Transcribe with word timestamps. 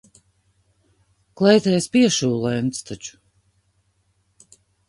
Kleitai 1.41 1.75
es 1.81 1.89
piešuvu 1.97 2.39
lenci 2.47 2.83
taču. 2.89 3.21